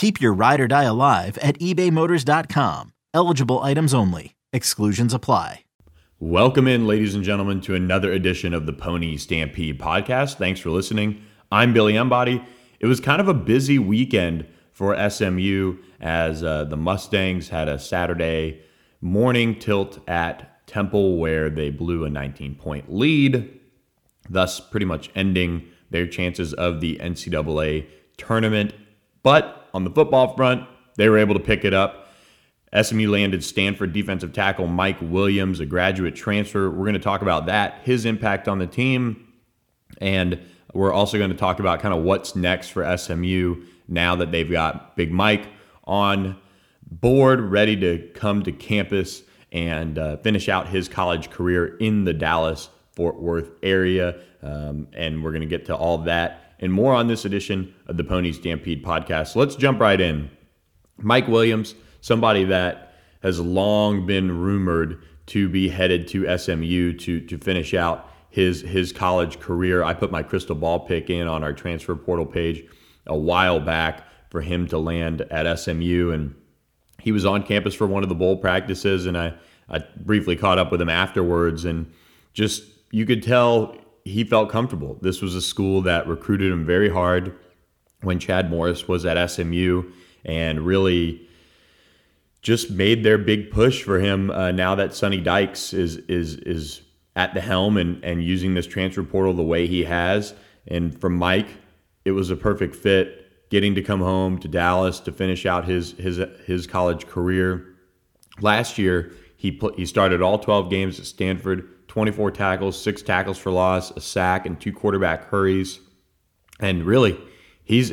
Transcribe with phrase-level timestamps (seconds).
[0.00, 2.94] Keep your ride or die alive at ebaymotors.com.
[3.12, 4.34] Eligible items only.
[4.50, 5.66] Exclusions apply.
[6.18, 10.36] Welcome in, ladies and gentlemen, to another edition of the Pony Stampede podcast.
[10.38, 11.22] Thanks for listening.
[11.52, 12.42] I'm Billy Embody.
[12.78, 17.78] It was kind of a busy weekend for SMU as uh, the Mustangs had a
[17.78, 18.62] Saturday
[19.02, 23.60] morning tilt at Temple where they blew a 19 point lead,
[24.30, 28.72] thus pretty much ending their chances of the NCAA tournament.
[29.22, 32.08] But on the football front, they were able to pick it up.
[32.80, 36.70] SMU landed Stanford defensive tackle Mike Williams, a graduate transfer.
[36.70, 39.26] We're going to talk about that, his impact on the team,
[40.00, 40.40] and
[40.72, 44.50] we're also going to talk about kind of what's next for SMU now that they've
[44.50, 45.48] got Big Mike
[45.84, 46.36] on
[46.90, 52.12] board, ready to come to campus and uh, finish out his college career in the
[52.12, 54.20] Dallas Fort Worth area.
[54.42, 57.96] Um, and we're going to get to all that and more on this edition of
[57.96, 59.34] the Pony Stampede podcast.
[59.34, 60.30] Let's jump right in.
[60.98, 67.38] Mike Williams, somebody that has long been rumored to be headed to SMU to to
[67.38, 69.82] finish out his his college career.
[69.82, 72.64] I put my crystal ball pick in on our transfer portal page
[73.06, 76.34] a while back for him to land at SMU and
[77.00, 79.34] he was on campus for one of the bowl practices and I
[79.68, 81.90] I briefly caught up with him afterwards and
[82.32, 84.98] just you could tell he felt comfortable.
[85.00, 87.36] This was a school that recruited him very hard
[88.02, 89.90] when Chad Morris was at SMU
[90.24, 91.28] and really
[92.42, 96.82] just made their big push for him uh, now that Sonny Dykes is is is
[97.16, 100.32] at the helm and, and using this transfer portal the way he has.
[100.66, 101.48] And for Mike,
[102.04, 105.92] it was a perfect fit getting to come home to Dallas to finish out his
[105.92, 107.66] his his college career.
[108.40, 113.36] Last year, he put, he started all 12 games at Stanford 24 tackles, six tackles
[113.36, 115.80] for loss, a sack, and two quarterback hurries.
[116.60, 117.18] And really,
[117.64, 117.92] he's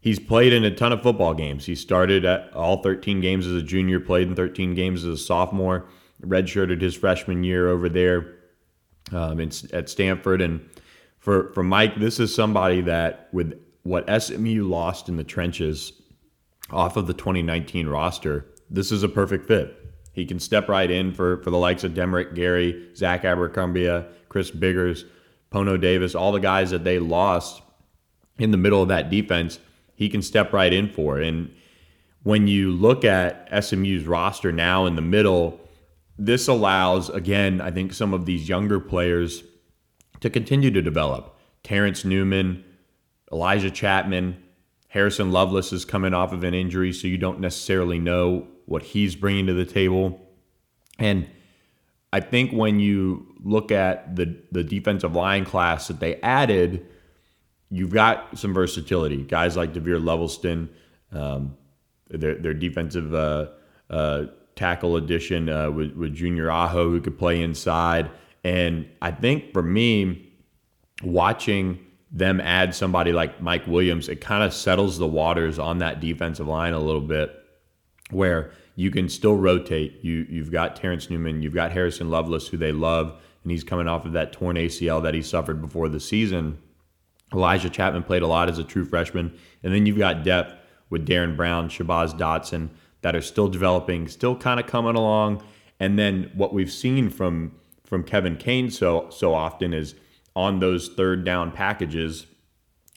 [0.00, 1.66] he's played in a ton of football games.
[1.66, 5.22] He started at all 13 games as a junior, played in 13 games as a
[5.22, 5.88] sophomore,
[6.20, 8.38] redshirted his freshman year over there
[9.12, 10.42] um, in, at Stanford.
[10.42, 10.68] And
[11.20, 15.92] for for Mike, this is somebody that with what SMU lost in the trenches
[16.70, 19.85] off of the 2019 roster, this is a perfect fit.
[20.16, 24.50] He can step right in for, for the likes of Demerick Gary, Zach Abercrombie, Chris
[24.50, 25.04] Biggers,
[25.52, 27.60] Pono Davis, all the guys that they lost
[28.38, 29.58] in the middle of that defense.
[29.94, 31.18] He can step right in for.
[31.18, 31.54] And
[32.22, 35.60] when you look at SMU's roster now in the middle,
[36.18, 39.44] this allows, again, I think some of these younger players
[40.20, 41.36] to continue to develop.
[41.62, 42.64] Terrence Newman,
[43.30, 44.42] Elijah Chapman,
[44.88, 49.16] Harrison Lovelace is coming off of an injury, so you don't necessarily know what he's
[49.16, 50.20] bringing to the table.
[50.98, 51.28] And
[52.12, 56.86] I think when you look at the the defensive line class that they added,
[57.70, 59.22] you've got some versatility.
[59.22, 60.68] Guys like DeVere Levelston,
[61.12, 61.56] um,
[62.08, 63.48] their their defensive uh,
[63.90, 64.24] uh,
[64.54, 68.10] tackle addition uh, with, with Junior Aho who could play inside.
[68.44, 70.32] And I think for me,
[71.02, 76.00] watching them add somebody like Mike Williams, it kind of settles the waters on that
[76.00, 77.45] defensive line a little bit
[78.10, 80.04] where you can still rotate.
[80.04, 83.88] You you've got Terrence Newman, you've got Harrison Lovelace, who they love, and he's coming
[83.88, 86.58] off of that torn ACL that he suffered before the season.
[87.32, 90.54] Elijah Chapman played a lot as a true freshman, and then you've got depth
[90.90, 92.68] with Darren Brown, Shabazz Dotson
[93.02, 95.42] that are still developing, still kind of coming along.
[95.80, 97.52] And then what we've seen from
[97.84, 99.94] from Kevin Kane so so often is
[100.34, 102.26] on those third down packages,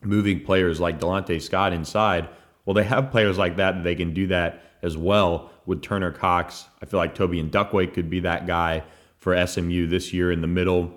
[0.04, 2.28] moving players like Delonte Scott inside.
[2.66, 6.12] Well, they have players like that, that, they can do that as well with Turner
[6.12, 6.66] Cox.
[6.82, 8.84] I feel like Toby and Duckway could be that guy
[9.18, 10.94] for SMU this year in the middle.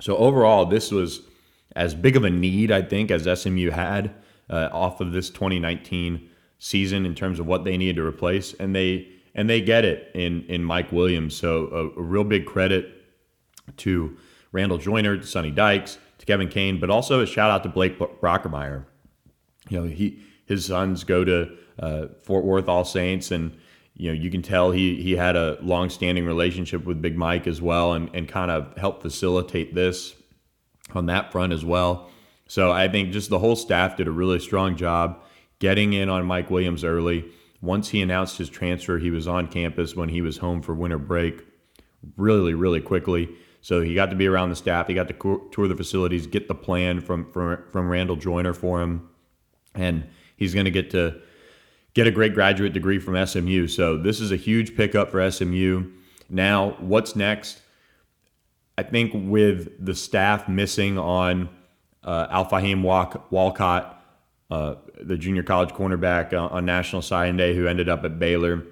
[0.00, 1.20] So overall, this was
[1.76, 4.14] as big of a need I think as SMU had
[4.48, 6.28] uh, off of this 2019
[6.58, 10.10] season in terms of what they needed to replace, and they and they get it
[10.14, 11.36] in in Mike Williams.
[11.36, 12.94] So a, a real big credit
[13.78, 14.16] to
[14.52, 17.98] Randall Joyner, to Sonny Dykes, to Kevin Kane, but also a shout out to Blake
[17.98, 18.84] Brockermeyer.
[19.68, 23.56] You know, he his sons go to uh, Fort Worth All Saints, and
[23.94, 27.46] you know you can tell he he had a long standing relationship with Big Mike
[27.46, 30.14] as well, and and kind of helped facilitate this
[30.94, 32.10] on that front as well.
[32.46, 35.22] So I think just the whole staff did a really strong job
[35.60, 37.24] getting in on Mike Williams early.
[37.62, 40.98] Once he announced his transfer, he was on campus when he was home for winter
[40.98, 41.44] break
[42.16, 43.28] really, really quickly.
[43.60, 44.86] So he got to be around the staff.
[44.86, 48.80] He got to tour the facilities, get the plan from from, from Randall Joyner for
[48.80, 49.08] him,
[49.74, 51.20] and he's going to get to
[51.94, 53.66] get a great graduate degree from SMU.
[53.66, 55.90] So this is a huge pickup for SMU.
[56.28, 57.62] Now, what's next?
[58.78, 61.48] I think with the staff missing on
[62.04, 64.02] uh, Al Fahim Walcott,
[64.50, 68.64] uh, the junior college cornerback uh, on National Signing Day, who ended up at Baylor,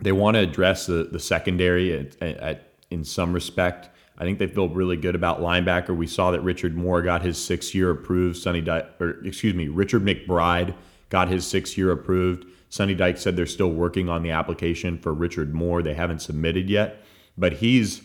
[0.00, 3.90] they want to address the, the secondary at, at, in some respect.
[4.16, 5.96] I think they feel really good about linebacker.
[5.96, 8.36] We saw that Richard Moore got his six year approved.
[8.36, 10.74] Sonny Dykes, or excuse me, Richard McBride
[11.08, 12.46] got his six year approved.
[12.68, 15.82] Sonny Dykes said they're still working on the application for Richard Moore.
[15.82, 17.02] They haven't submitted yet,
[17.36, 18.02] but he's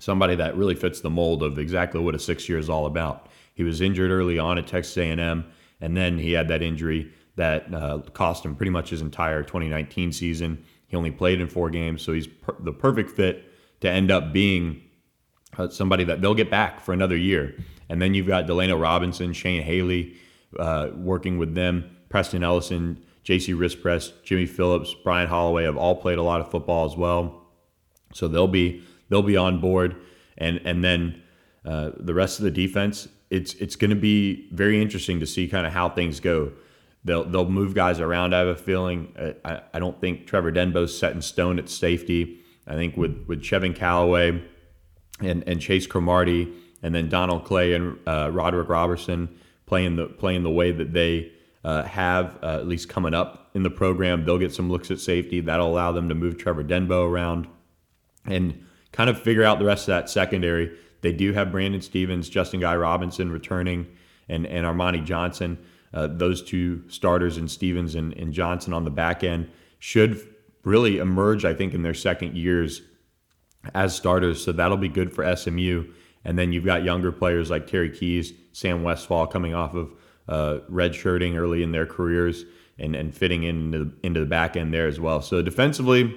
[0.00, 3.28] somebody that really fits the mold of exactly what a six year is all about.
[3.54, 5.46] He was injured early on at Texas A&M,
[5.80, 10.12] and then he had that injury that uh, cost him pretty much his entire 2019
[10.12, 10.64] season.
[10.88, 14.32] He only played in four games, so he's per- the perfect fit to end up
[14.32, 14.82] being
[15.56, 17.56] uh, somebody that they'll get back for another year.
[17.88, 20.16] And then you've got Delano Robinson, Shane Haley
[20.58, 23.52] uh, working with them, Preston Ellison, J.C.
[23.52, 27.42] Rispress, Jimmy Phillips, Brian Holloway have all played a lot of football as well.
[28.14, 29.96] So they'll be they'll be on board,
[30.38, 31.22] and and then
[31.64, 33.08] uh, the rest of the defense.
[33.28, 36.52] It's it's going to be very interesting to see kind of how things go.
[37.04, 38.34] They'll they'll move guys around.
[38.34, 39.12] I have a feeling.
[39.44, 42.40] I, I don't think Trevor Denbo's set in stone at safety.
[42.68, 44.42] I think with with Chevin Calloway
[45.20, 46.52] and and Chase Cromartie
[46.82, 49.28] and then Donald Clay and uh, Roderick Robertson
[49.66, 51.32] playing the playing the way that they
[51.64, 54.24] uh, have uh, at least coming up in the program.
[54.24, 55.40] They'll get some looks at safety.
[55.40, 57.48] That'll allow them to move Trevor Denbo around
[58.24, 60.76] and kind of figure out the rest of that secondary.
[61.02, 63.86] They do have Brandon Stevens, Justin Guy Robinson returning,
[64.28, 65.58] and, and Armani Johnson.
[65.92, 70.20] Uh, those two starters and Stevens and, and Johnson on the back end should
[70.64, 72.82] really emerge, I think, in their second years
[73.74, 74.42] as starters.
[74.44, 75.92] So that'll be good for SMU.
[76.26, 79.92] And then you've got younger players like Terry Keys, Sam Westfall coming off of
[80.28, 82.44] uh, redshirting early in their careers
[82.78, 85.22] and, and fitting into the, into the back end there as well.
[85.22, 86.14] So defensively,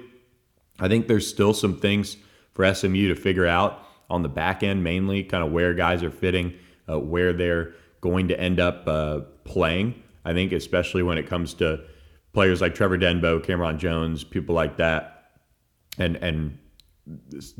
[0.79, 2.17] I think there's still some things
[2.53, 6.09] for SMU to figure out on the back end, mainly kind of where guys are
[6.09, 6.55] fitting,
[6.89, 10.01] uh, where they're going to end up uh, playing.
[10.25, 11.81] I think, especially when it comes to
[12.33, 15.31] players like Trevor Denbo, Cameron Jones, people like that,
[15.99, 16.57] and and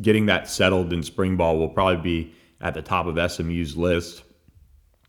[0.01, 4.23] getting that settled in spring ball will probably be at the top of SMU's list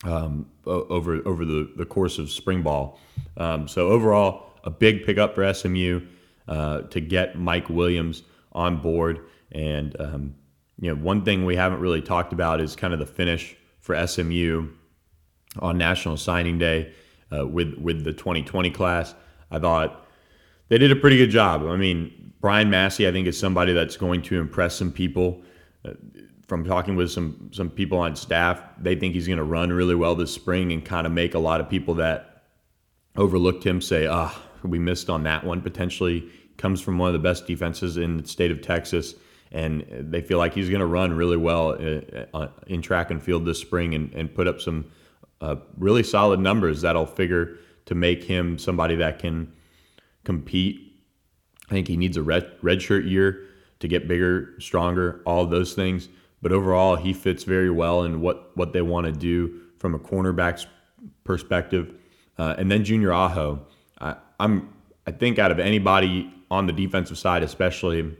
[0.04, 2.98] um, over over the, the course of spring ball.
[3.36, 6.00] Um, so overall, a big pickup for SMU
[6.48, 8.22] uh, to get Mike Williams
[8.52, 9.20] on board.
[9.52, 10.34] And um,
[10.80, 14.06] you know, one thing we haven't really talked about is kind of the finish for
[14.06, 14.68] SMU
[15.58, 16.92] on National Signing Day
[17.32, 19.14] uh, with with the 2020 class.
[19.50, 20.06] I thought
[20.70, 21.66] they did a pretty good job.
[21.66, 25.42] I mean, Brian Massey, I think, is somebody that's going to impress some people.
[25.84, 25.92] Uh,
[26.46, 29.94] from talking with some some people on staff, they think he's going to run really
[29.94, 32.44] well this spring and kind of make a lot of people that
[33.16, 37.12] overlooked him say, "Ah, oh, we missed on that one." Potentially comes from one of
[37.12, 39.14] the best defenses in the state of Texas,
[39.52, 43.22] and they feel like he's going to run really well uh, uh, in track and
[43.22, 44.84] field this spring and, and put up some
[45.40, 49.52] uh, really solid numbers that'll figure to make him somebody that can
[50.24, 50.94] compete.
[51.68, 53.46] I think he needs a red redshirt year
[53.78, 56.08] to get bigger, stronger, all those things.
[56.42, 59.98] But overall, he fits very well in what, what they want to do from a
[59.98, 60.66] cornerback's
[61.24, 61.94] perspective.
[62.38, 63.66] Uh, and then Junior Aho,
[64.00, 64.72] I, I'm
[65.06, 68.16] I think out of anybody on the defensive side, especially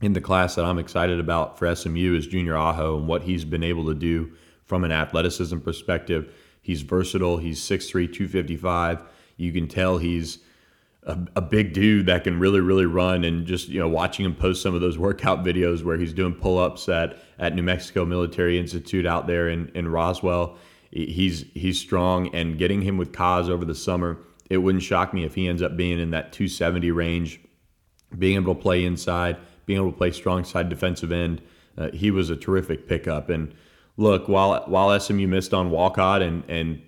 [0.00, 3.44] in the class that I'm excited about for SMU, is Junior Aho and what he's
[3.44, 4.32] been able to do
[4.64, 6.32] from an athleticism perspective.
[6.62, 7.38] He's versatile.
[7.38, 9.02] He's 6'3", 255.
[9.36, 10.38] You can tell he's
[11.06, 13.24] a, a, big dude that can really, really run.
[13.24, 16.34] And just you know, watching him post some of those workout videos where he's doing
[16.34, 20.56] pull-ups at at New Mexico Military Institute out there in in Roswell,
[20.90, 22.34] he's he's strong.
[22.34, 24.18] And getting him with Kaz over the summer,
[24.48, 27.40] it wouldn't shock me if he ends up being in that 270 range,
[28.18, 31.42] being able to play inside, being able to play strong side defensive end.
[31.76, 33.28] Uh, he was a terrific pickup.
[33.28, 33.54] And
[33.96, 36.80] look, while while SMU missed on Walcott and and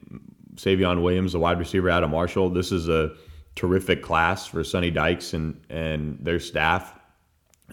[0.54, 3.12] Savion Williams, the wide receiver out of Marshall, this is a
[3.56, 6.94] terrific class for Sonny Dykes and and their staff.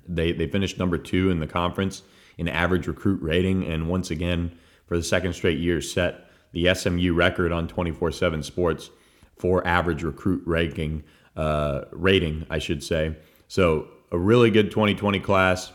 [0.08, 2.02] They they finished number two in the conference
[2.38, 3.66] in average recruit rating.
[3.66, 8.42] And once again, for the second straight year, set the SMU record on 24 7
[8.44, 8.90] sports
[9.38, 11.04] for average recruit ranking,
[11.36, 13.16] uh, rating, I should say.
[13.48, 15.72] So, a really good 2020 class.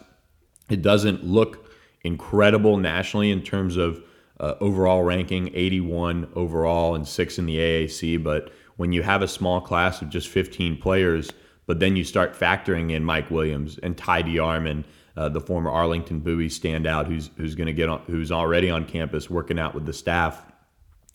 [0.70, 1.72] It doesn't look
[2.02, 4.02] incredible nationally in terms of
[4.38, 8.22] uh, overall ranking 81 overall and six in the AAC.
[8.22, 11.30] But when you have a small class of just 15 players,
[11.66, 14.84] but then you start factoring in Mike Williams and Ty DeArmond,
[15.16, 18.84] uh, the former Arlington Bowie standout, who's who's going to get on, who's already on
[18.86, 20.46] campus working out with the staff.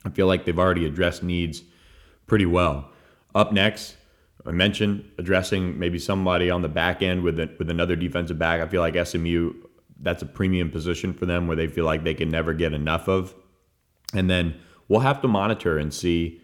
[0.05, 1.63] I feel like they've already addressed needs
[2.27, 2.91] pretty well.
[3.33, 3.95] Up next,
[4.45, 8.59] I mentioned addressing maybe somebody on the back end with a, with another defensive back.
[8.59, 9.53] I feel like SMU
[10.01, 13.07] that's a premium position for them where they feel like they can never get enough
[13.07, 13.33] of.
[14.13, 16.41] And then we'll have to monitor and see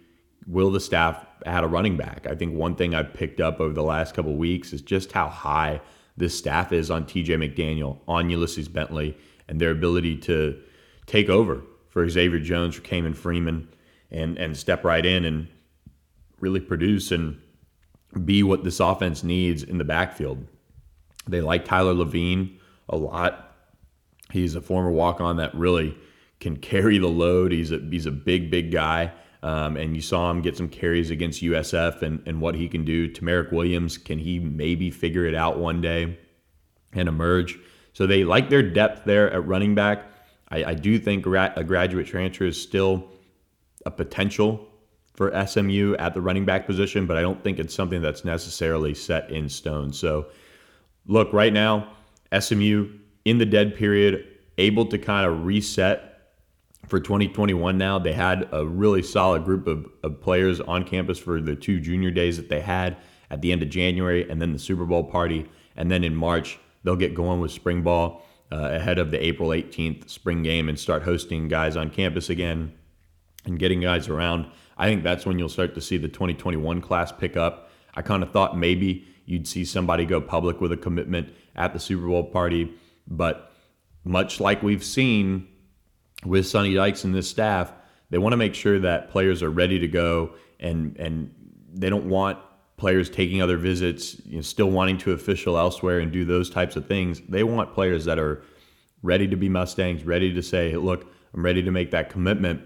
[0.49, 2.25] will the staff add a running back.
[2.27, 5.29] I think one thing I've picked up over the last couple weeks is just how
[5.29, 5.79] high
[6.17, 9.15] this staff is on TJ McDaniel, on Ulysses Bentley,
[9.47, 10.59] and their ability to
[11.05, 13.69] take over for Xavier Jones, for Ke'Mon Freeman,
[14.11, 15.47] and and step right in and
[16.39, 17.39] really produce and
[18.25, 20.45] be what this offense needs in the backfield.
[21.27, 22.57] They like Tyler Lavine
[22.89, 23.55] a lot.
[24.31, 25.95] He's a former walk on that really
[26.39, 27.51] can carry the load.
[27.51, 31.11] He's a he's a big big guy, um, and you saw him get some carries
[31.11, 33.07] against USF and and what he can do.
[33.09, 36.17] Tamarick Williams can he maybe figure it out one day
[36.93, 37.57] and emerge?
[37.93, 40.05] So they like their depth there at running back.
[40.49, 43.09] I, I do think a graduate transfer is still
[43.85, 44.67] a potential
[45.13, 48.93] for SMU at the running back position, but I don't think it's something that's necessarily
[48.93, 49.91] set in stone.
[49.91, 50.27] So
[51.07, 51.89] look, right now,
[52.37, 52.89] SMU
[53.25, 54.25] in the dead period,
[54.57, 56.08] able to kind of reset
[56.89, 57.99] for 2021 now.
[57.99, 62.11] They had a really solid group of, of players on campus for the two junior
[62.11, 62.97] days that they had
[63.29, 65.49] at the end of January and then the Super Bowl party.
[65.75, 69.49] And then in March, they'll get going with spring ball uh, ahead of the April
[69.49, 72.73] 18th spring game and start hosting guys on campus again
[73.45, 74.47] and getting guys around.
[74.77, 77.69] I think that's when you'll start to see the 2021 class pick up.
[77.93, 81.79] I kind of thought maybe you'd see somebody go public with a commitment at the
[81.79, 82.73] Super Bowl party.
[83.05, 83.51] But
[84.03, 85.48] much like we've seen
[86.25, 87.71] with Sonny Dykes and this staff,
[88.09, 91.33] they want to make sure that players are ready to go and and
[91.73, 92.39] they don't want
[92.77, 96.75] players taking other visits, you know, still wanting to official elsewhere and do those types
[96.75, 97.21] of things.
[97.27, 98.41] They want players that are
[99.03, 102.61] ready to be Mustangs, ready to say, look, I'm ready to make that commitment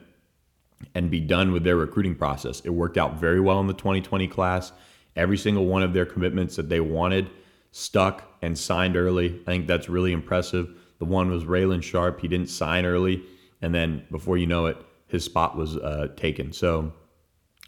[0.95, 2.60] and be done with their recruiting process.
[2.62, 4.72] It worked out very well in the 2020 class.
[5.15, 7.29] Every single one of their commitments that they wanted
[7.72, 9.41] stuck and signed early.
[9.48, 10.69] I think that's really impressive.
[11.00, 12.19] The one was Raylan Sharp.
[12.19, 13.24] He didn't sign early,
[13.63, 14.77] and then before you know it,
[15.08, 16.51] his spot was uh, taken.
[16.51, 16.93] So,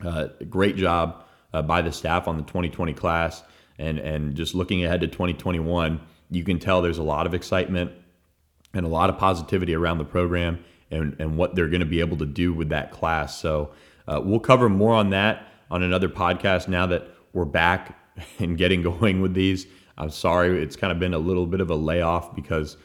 [0.03, 1.23] uh, great job
[1.53, 3.41] uh, by the staff on the 2020 class,
[3.79, 7.91] and and just looking ahead to 2021, you can tell there's a lot of excitement
[8.73, 12.01] and a lot of positivity around the program and and what they're going to be
[12.01, 13.39] able to do with that class.
[13.39, 13.71] So,
[14.07, 17.97] uh, we'll cover more on that on another podcast now that we're back
[18.39, 19.65] and getting going with these.
[19.97, 22.75] I'm sorry, it's kind of been a little bit of a layoff because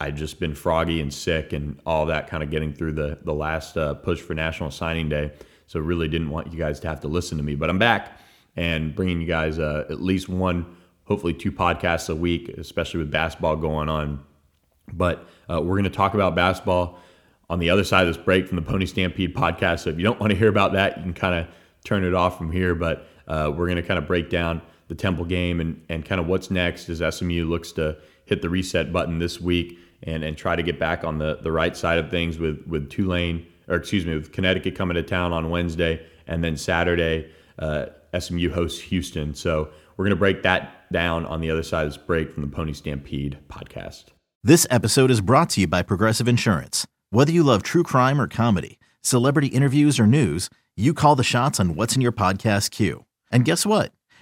[0.00, 3.34] I've just been froggy and sick and all that kind of getting through the the
[3.34, 5.32] last uh, push for National Signing Day.
[5.66, 8.18] So really didn't want you guys to have to listen to me, but I'm back
[8.56, 13.10] and bringing you guys uh, at least one, hopefully two podcasts a week, especially with
[13.10, 14.24] basketball going on.
[14.92, 16.98] But uh, we're going to talk about basketball
[17.50, 19.80] on the other side of this break from the Pony Stampede podcast.
[19.80, 21.46] So if you don't want to hear about that, you can kind of
[21.84, 22.74] turn it off from here.
[22.74, 26.20] But uh, we're going to kind of break down the Temple game and, and kind
[26.20, 30.36] of what's next as SMU looks to hit the reset button this week and, and
[30.36, 33.76] try to get back on the, the right side of things with, with Tulane, or
[33.76, 36.04] excuse me, with Connecticut coming to town on Wednesday.
[36.26, 37.86] And then Saturday, uh,
[38.18, 39.34] SMU hosts Houston.
[39.34, 42.42] So we're going to break that down on the other side of this break from
[42.42, 44.04] the Pony Stampede podcast.
[44.44, 46.86] This episode is brought to you by Progressive Insurance.
[47.10, 51.58] Whether you love true crime or comedy, celebrity interviews or news, you call the shots
[51.58, 53.04] on what's in your podcast queue.
[53.32, 53.92] And guess what?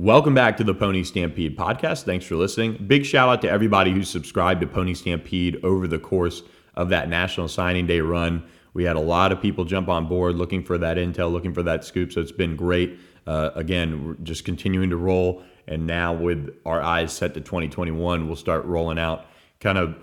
[0.00, 2.04] Welcome back to the Pony Stampede podcast.
[2.04, 2.86] Thanks for listening.
[2.86, 6.42] Big shout out to everybody who subscribed to Pony Stampede over the course
[6.74, 8.42] of that National Signing Day run.
[8.72, 11.62] We had a lot of people jump on board looking for that intel, looking for
[11.64, 12.12] that scoop.
[12.12, 12.98] So it's been great.
[13.26, 15.42] Uh, again, we're just continuing to roll.
[15.68, 19.26] And now, with our eyes set to 2021, we'll start rolling out
[19.60, 19.98] kind of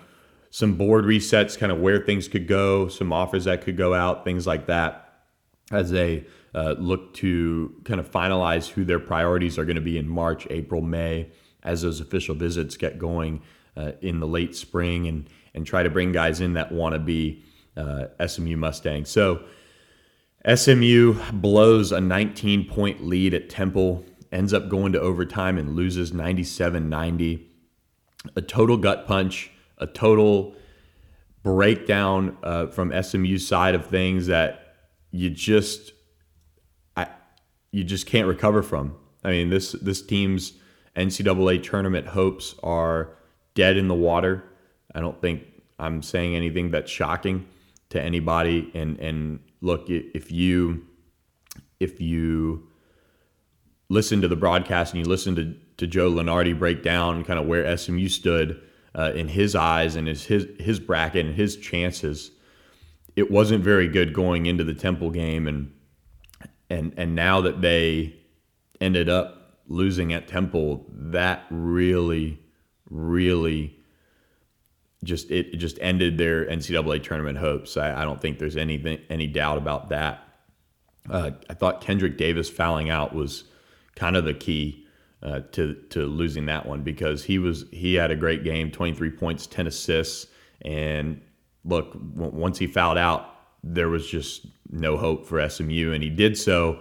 [0.51, 4.23] some board resets, kind of where things could go, some offers that could go out,
[4.23, 5.06] things like that
[5.71, 9.97] as they uh, look to kind of finalize who their priorities are going to be
[9.97, 11.29] in March, April, May,
[11.63, 13.41] as those official visits get going
[13.75, 16.99] uh, in the late spring, and and try to bring guys in that want to
[16.99, 17.43] be
[17.75, 19.09] uh, SMU Mustangs.
[19.09, 19.43] So
[20.53, 26.13] SMU blows a 19 point lead at Temple, ends up going to overtime and loses
[26.13, 27.49] 97 90.
[28.35, 30.55] A total gut punch, a total
[31.43, 34.66] breakdown uh, from SMU's side of things that
[35.11, 35.93] you just
[36.95, 37.07] I
[37.71, 38.95] you just can't recover from.
[39.23, 40.53] I mean, this this team's
[40.95, 43.15] NCAA tournament hopes are
[43.53, 44.43] dead in the water.
[44.93, 45.43] I don't think
[45.79, 47.47] I'm saying anything that's shocking
[47.89, 48.71] to anybody.
[48.73, 50.85] And and look, if you
[51.79, 52.67] if you
[53.89, 57.45] listen to the broadcast and you listen to to Joe Lunardi break down kind of
[57.45, 58.61] where SMU stood
[58.95, 62.31] uh, in his eyes and his his his bracket and his chances,
[63.17, 65.73] it wasn't very good going into the Temple game and
[66.69, 68.15] and and now that they
[68.79, 72.39] ended up losing at Temple, that really,
[72.89, 73.75] really
[75.03, 77.75] just it, just ended their NCAA tournament hopes.
[77.75, 80.23] I, I, don't think there's anything any doubt about that.
[81.09, 83.45] Uh, I thought Kendrick Davis fouling out was
[83.95, 84.85] kind of the key
[85.23, 89.09] uh, to to losing that one because he was he had a great game, 23
[89.11, 90.27] points, 10 assists,
[90.61, 91.21] and
[91.67, 95.91] look, w- once he fouled out, there was just no hope for SMU.
[95.93, 96.79] And he did so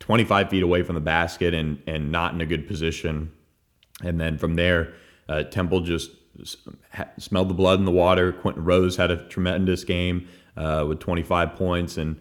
[0.00, 3.32] 25 feet away from the basket and, and not in a good position.
[4.02, 4.94] And then from there,
[5.28, 6.10] uh, Temple just
[7.18, 8.32] smelled the blood in the water.
[8.32, 11.96] Quinton Rose had a tremendous game uh, with 25 points.
[11.96, 12.20] And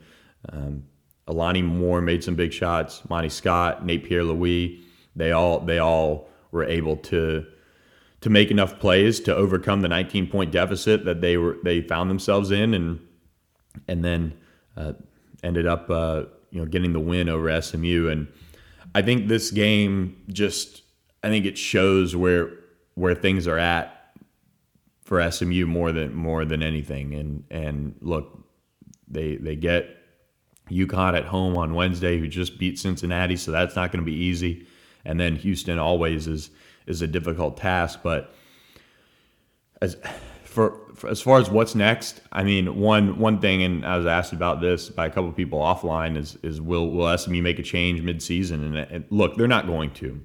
[0.52, 0.84] um,
[1.28, 3.08] Alani Moore made some big shots.
[3.10, 4.82] Monty Scott, Nate Pierre Louis,
[5.16, 7.46] they all, they all were able to
[8.26, 12.10] to make enough plays to overcome the 19 point deficit that they were they found
[12.10, 13.00] themselves in and
[13.88, 14.34] and then
[14.76, 14.94] uh,
[15.44, 18.10] ended up uh, you know getting the win over SMU.
[18.10, 18.28] And
[18.96, 20.82] I think this game just
[21.22, 22.50] I think it shows where
[22.96, 24.18] where things are at
[25.04, 27.14] for SMU more than more than anything.
[27.14, 28.44] And and look,
[29.08, 29.98] they they get
[30.72, 34.18] UConn at home on Wednesday, who just beat Cincinnati, so that's not going to be
[34.18, 34.66] easy.
[35.06, 36.50] And then Houston always is
[36.88, 38.34] is a difficult task, but
[39.82, 39.98] as
[40.44, 44.06] for, for, as far as what's next, I mean, one one thing, and I was
[44.06, 47.60] asked about this by a couple of people offline, is is will will SMU make
[47.60, 48.66] a change midseason?
[48.66, 50.22] And, and look, they're not going to.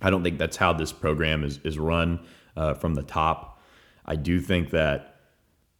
[0.00, 2.20] I don't think that's how this program is is run
[2.56, 3.60] uh, from the top.
[4.04, 5.20] I do think that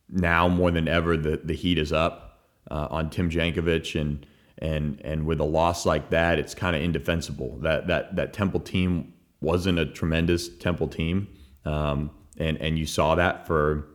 [0.08, 4.24] now more than ever, the the heat is up uh, on Tim Jankovich and
[4.58, 7.58] and and with a loss like that, it's kind of indefensible.
[7.58, 11.28] That that that Temple team wasn't a tremendous Temple team.
[11.64, 13.88] Um, and and you saw that for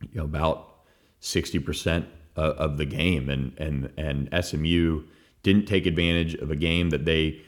[0.00, 0.74] you know about
[1.20, 5.02] sixty percent of the game, and and and SMU
[5.42, 7.40] didn't take advantage of a game that they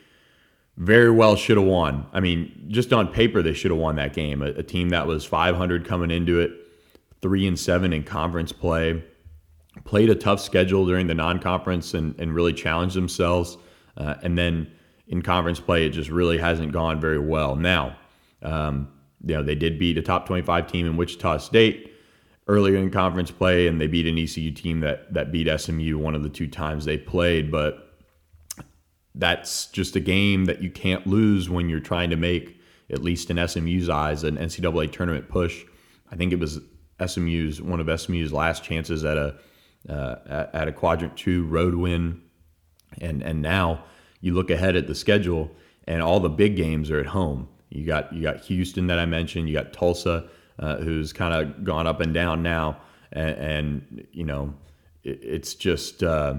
[0.76, 2.06] very well should have won.
[2.12, 4.42] I mean, just on paper, they should have won that game.
[4.42, 6.52] A, a, team that was 500 coming into it,
[7.22, 9.02] three and seven in conference play,
[9.84, 13.56] played a tough schedule during the non-conference and, and really challenged themselves.
[13.96, 14.70] Uh, and then
[15.08, 17.56] in conference play, it just really hasn't gone very well.
[17.56, 17.96] Now,
[18.42, 18.88] um,
[19.24, 21.92] you know, they did beat a top 25 team in Wichita State
[22.48, 26.14] earlier in conference play, and they beat an ECU team that that beat SMU one
[26.14, 27.50] of the two times they played.
[27.50, 27.94] But
[29.14, 33.30] that's just a game that you can't lose when you're trying to make, at least
[33.30, 35.64] in SMU's eyes, an NCAA tournament push.
[36.10, 36.60] I think it was
[37.04, 39.38] SMU's one of SMU's last chances at a
[39.88, 42.22] uh, at a quadrant two road win,
[43.00, 43.84] and and now
[44.26, 45.50] you look ahead at the schedule,
[45.86, 47.48] and all the big games are at home.
[47.70, 49.48] You got you got Houston that I mentioned.
[49.48, 52.78] You got Tulsa, uh, who's kind of gone up and down now,
[53.12, 54.52] and, and you know
[55.04, 56.34] it, it's just uh,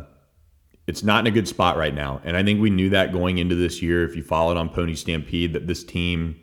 [0.85, 2.21] it's not in a good spot right now.
[2.25, 4.03] And I think we knew that going into this year.
[4.03, 6.39] If you followed on Pony Stampede, that this team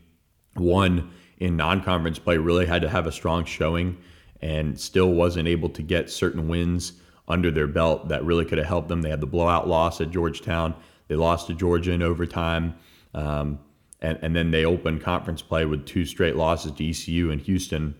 [0.56, 3.98] won in non-conference play really had to have a strong showing
[4.40, 6.94] and still wasn't able to get certain wins
[7.26, 9.02] under their belt that really could have helped them.
[9.02, 10.74] They had the blowout loss at Georgetown.
[11.14, 12.74] They lost to Georgia in overtime.
[13.14, 13.60] Um,
[14.00, 17.94] and, and then they opened conference play with two straight losses to ECU and Houston.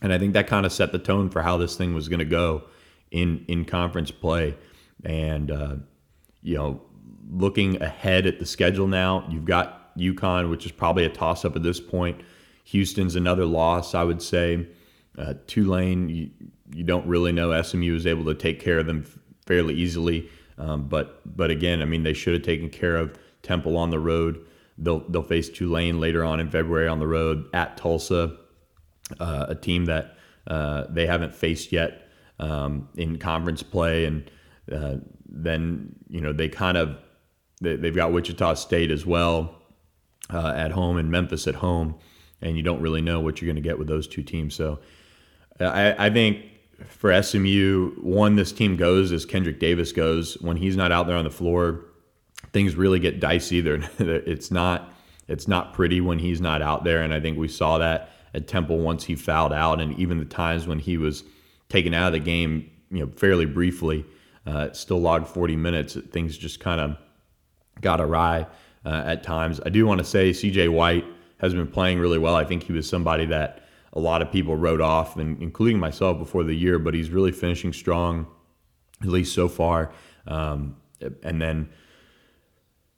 [0.00, 2.20] And I think that kind of set the tone for how this thing was going
[2.20, 2.62] to go
[3.10, 4.56] in, in conference play.
[5.02, 5.74] And, uh,
[6.40, 6.82] you know,
[7.28, 11.56] looking ahead at the schedule now, you've got UConn, which is probably a toss up
[11.56, 12.20] at this point.
[12.62, 14.68] Houston's another loss, I would say.
[15.18, 16.30] Uh, Tulane, you,
[16.72, 17.60] you don't really know.
[17.60, 19.04] SMU is able to take care of them
[19.46, 20.30] fairly easily.
[20.58, 23.98] Um, but but again, I mean, they should have taken care of Temple on the
[23.98, 24.44] road.
[24.78, 28.36] They'll they'll face Tulane later on in February on the road at Tulsa,
[29.20, 30.16] uh, a team that
[30.46, 34.30] uh, they haven't faced yet um, in conference play, and
[34.72, 34.96] uh,
[35.28, 36.98] then you know they kind of
[37.60, 39.54] they, have got Wichita State as well
[40.32, 41.94] uh, at home and Memphis at home,
[42.40, 44.54] and you don't really know what you're going to get with those two teams.
[44.54, 44.80] So
[45.60, 46.44] I, I think
[46.88, 50.34] for SMU, one, this team goes as Kendrick Davis goes.
[50.40, 51.84] When he's not out there on the floor,
[52.52, 53.60] things really get dicey.
[53.60, 54.92] There, it's not
[55.28, 58.46] it's not pretty when he's not out there, and I think we saw that at
[58.46, 61.24] Temple once he fouled out, and even the times when he was
[61.68, 64.04] taken out of the game, you know, fairly briefly,
[64.46, 65.96] uh, still logged 40 minutes.
[66.12, 66.96] Things just kind of
[67.80, 68.46] got awry
[68.84, 69.60] uh, at times.
[69.66, 70.68] I do want to say C.J.
[70.68, 71.04] White
[71.38, 72.36] has been playing really well.
[72.36, 73.65] I think he was somebody that
[73.96, 76.78] a lot of people wrote off, and including myself before the year.
[76.78, 78.26] But he's really finishing strong,
[79.00, 79.90] at least so far.
[80.26, 80.76] Um,
[81.22, 81.70] and then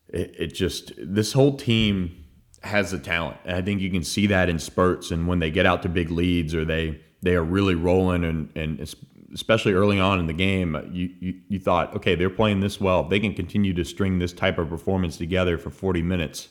[0.08, 2.24] it, it, just this whole team
[2.62, 3.36] has the talent.
[3.44, 5.88] And I think you can see that in spurts, and when they get out to
[5.88, 8.94] big leads or they they are really rolling, and and
[9.32, 13.04] especially early on in the game, you, you you thought, okay, they're playing this well.
[13.04, 16.48] If they can continue to string this type of performance together for 40 minutes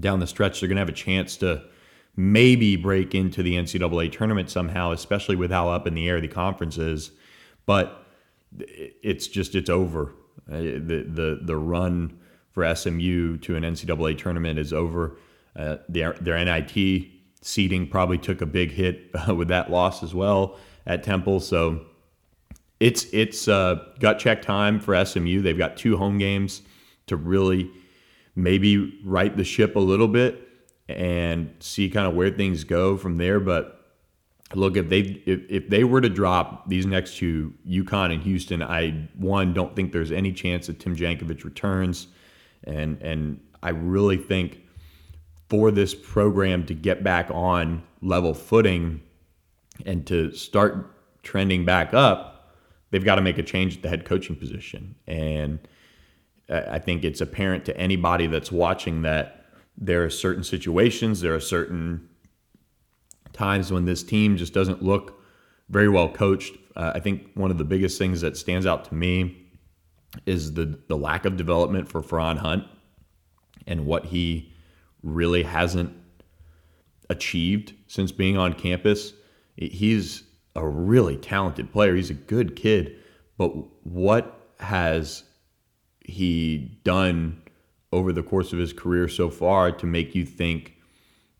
[0.00, 1.62] down the stretch, they're going to have a chance to
[2.16, 6.28] maybe break into the NCAA tournament somehow, especially with how up in the air the
[6.28, 7.12] conference is.
[7.66, 8.04] But
[8.58, 10.14] it's just it's over.
[10.50, 12.18] Uh, the the the run
[12.50, 15.16] for SMU to an NCAA tournament is over.
[15.56, 17.06] Uh, their their NIT
[17.40, 21.40] seeding probably took a big hit uh, with that loss as well at Temple.
[21.40, 21.86] So
[22.80, 25.40] it's it's uh, gut check time for SMU.
[25.40, 26.62] They've got two home games
[27.06, 27.70] to really
[28.34, 30.48] maybe right the ship a little bit
[30.88, 33.40] and see kind of where things go from there.
[33.40, 33.82] But
[34.54, 38.62] look, if they if, if they were to drop these next two, UConn and Houston,
[38.62, 42.08] I one don't think there's any chance that Tim Jankovich returns,
[42.64, 44.60] and and I really think
[45.48, 49.02] for this program to get back on level footing
[49.84, 50.90] and to start
[51.22, 52.54] trending back up,
[52.90, 54.94] they've got to make a change at the head coaching position.
[55.06, 55.58] And
[56.48, 59.41] I think it's apparent to anybody that's watching that
[59.76, 62.08] there are certain situations, there are certain
[63.32, 65.22] times when this team just doesn't look
[65.68, 66.54] very well coached.
[66.76, 69.38] Uh, I think one of the biggest things that stands out to me
[70.26, 72.64] is the the lack of development for Feron Hunt
[73.66, 74.52] and what he
[75.02, 75.94] really hasn't
[77.08, 79.14] achieved since being on campus.
[79.56, 81.94] He's a really talented player.
[81.94, 82.96] He's a good kid,
[83.38, 83.52] but
[83.86, 85.24] what has
[86.00, 87.41] he done
[87.92, 90.76] over the course of his career so far to make you think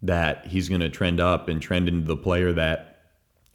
[0.02, 3.00] that he's going to trend up and trend into the player that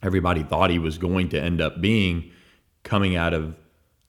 [0.02, 2.32] everybody thought he was going to end up being
[2.84, 3.56] coming out of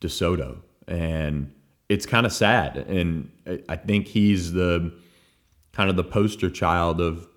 [0.01, 0.59] DeSoto.
[0.87, 1.53] And
[1.89, 2.77] it's kind of sad.
[2.77, 3.31] And
[3.69, 4.93] I think he's the
[5.73, 7.29] kind of the poster child of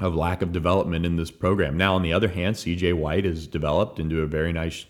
[0.00, 1.76] of lack of development in this program.
[1.76, 4.86] Now, on the other hand, CJ White has developed into a very nice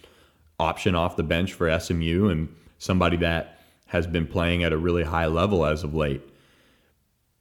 [0.59, 3.54] option off the bench for SMU and somebody that
[3.94, 6.20] has been playing at a really high level as of late.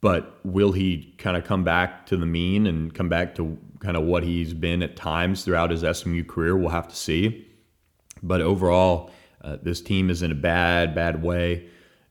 [0.00, 3.96] But will he kind of come back to the mean and come back to kind
[3.96, 6.56] of what he's been at times throughout his SMU career?
[6.56, 7.48] We'll have to see.
[8.22, 9.10] But overall,
[9.42, 11.66] uh, this team is in a bad, bad way.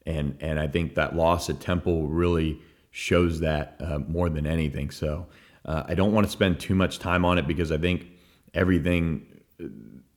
[0.06, 2.60] And, and I think that loss at Temple really
[2.92, 4.92] shows that uh, more than anything.
[4.92, 5.28] So
[5.64, 8.08] uh, I don't want to spend too much time on it because I think
[8.54, 9.26] everything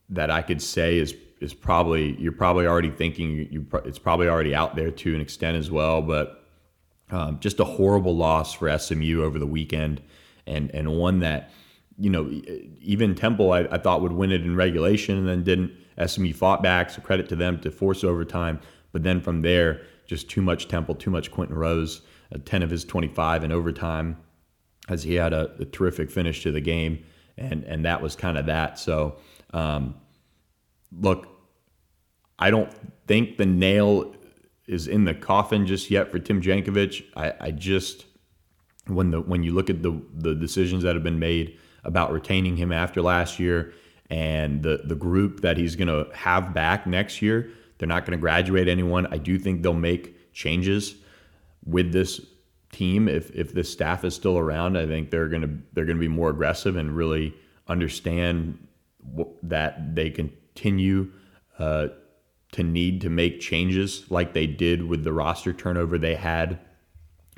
[0.08, 4.54] that I could say is is probably you're probably already thinking you, it's probably already
[4.54, 6.02] out there to an extent as well.
[6.02, 6.44] But
[7.10, 10.02] um, just a horrible loss for SMU over the weekend,
[10.46, 11.50] and and one that
[11.98, 12.30] you know
[12.80, 15.72] even Temple I, I thought would win it in regulation and then didn't.
[16.04, 18.60] SMU fought back, so credit to them to force overtime.
[18.92, 22.02] But then from there, just too much Temple, too much Quinton Rose.
[22.34, 24.18] Uh, Ten of his 25 in overtime,
[24.90, 27.02] as he had a, a terrific finish to the game,
[27.38, 28.78] and and that was kind of that.
[28.78, 29.16] So.
[29.52, 29.94] Um,
[30.92, 31.28] look,
[32.38, 32.72] I don't
[33.06, 34.14] think the nail
[34.66, 37.04] is in the coffin just yet for Tim Jankovich.
[37.14, 38.04] I, I just
[38.86, 42.56] when the when you look at the the decisions that have been made about retaining
[42.56, 43.72] him after last year
[44.10, 48.16] and the the group that he's going to have back next year, they're not going
[48.16, 49.06] to graduate anyone.
[49.06, 50.96] I do think they'll make changes
[51.64, 52.20] with this
[52.72, 54.76] team if if this staff is still around.
[54.76, 57.34] I think they're going to they're going to be more aggressive and really
[57.68, 58.66] understand
[59.42, 60.10] that they
[60.56, 61.12] continue
[61.58, 61.88] uh,
[62.52, 66.58] to need to make changes like they did with the roster turnover they had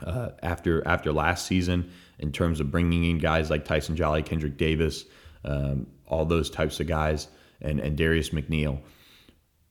[0.05, 4.57] uh, after after last season in terms of bringing in guys like Tyson Jolly, Kendrick
[4.57, 5.05] Davis,
[5.45, 7.29] um, all those types of guys,
[7.61, 8.79] and and Darius McNeill.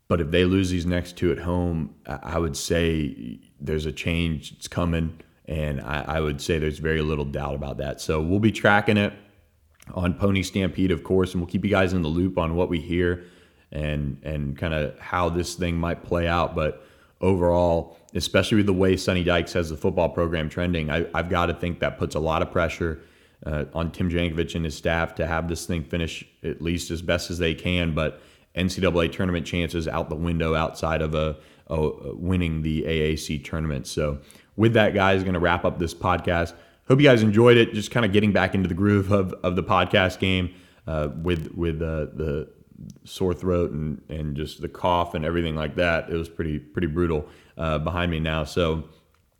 [0.10, 4.54] But if they lose these next two at home, I would say there's a change.
[4.54, 8.00] It's coming, and I, I would say there's very little doubt about that.
[8.02, 9.14] So we'll be tracking it
[9.94, 12.70] on Pony Stampede, of course, and we'll keep you guys in the loop on what
[12.70, 13.26] we hear
[13.72, 16.56] and and kind of how this thing might play out.
[16.56, 16.86] But
[17.22, 21.48] overall, especially with the way Sonny Dykes has the football program trending, I, have got
[21.48, 23.02] to think that puts a lot of pressure
[23.46, 27.02] uh, on Tim Jankovich and his staff to have this thing finish at least as
[27.02, 27.94] best as they can.
[27.94, 28.22] But
[28.56, 33.88] NCAA tournament chances out the window outside of a, a winning the AAC tournament.
[33.88, 34.20] So
[34.56, 36.54] with that, guys, going to wrap up this podcast.
[36.88, 37.74] Hope you guys enjoyed it.
[37.74, 40.54] Just kind of getting back into the groove of, of the podcast game
[40.88, 42.50] uh, with with uh, the
[43.04, 46.10] sore throat and and just the cough and everything like that.
[46.10, 48.44] It was pretty pretty brutal uh, behind me now.
[48.44, 48.86] So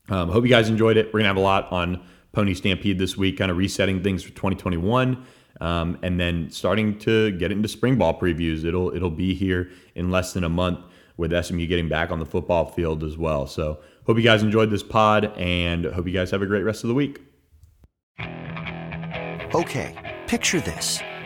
[0.10, 1.08] um, hope you guys enjoyed it.
[1.14, 4.30] We're gonna have a lot on Pony Stampede this week, kind of resetting things for
[4.30, 5.26] 2021.
[5.60, 8.64] Um, and then starting to get into spring ball previews.
[8.64, 10.80] It'll it'll be here in less than a month
[11.18, 13.48] with SMU getting back on the football field as well.
[13.48, 16.84] So hope you guys enjoyed this pod and hope you guys have a great rest
[16.84, 17.22] of the week.
[19.56, 21.00] Okay, picture this.